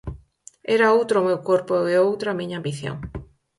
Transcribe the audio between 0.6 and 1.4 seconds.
Era outro o meu